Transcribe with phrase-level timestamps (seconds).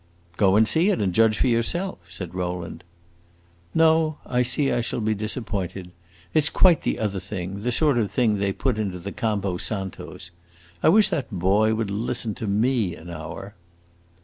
[0.35, 2.83] "Go and see it, and judge for yourself," said Rowland.
[3.75, 5.91] "No, I see I shall be disappointed.
[6.33, 9.57] It 's quite the other thing, the sort of thing they put into the campo
[9.57, 10.31] santos.
[10.81, 13.53] I wish that boy would listen to me an hour!"